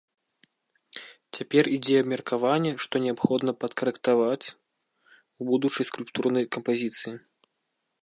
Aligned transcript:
Цяпер 1.37 1.63
ідзе 1.77 1.95
абмеркаванне, 2.05 2.73
што 2.87 2.95
неабходна 3.05 3.51
падкарэктаваць 3.65 4.45
у 5.39 5.41
будучай 5.55 5.83
скульптурнай 5.95 6.45
кампазіцыі. 6.57 7.13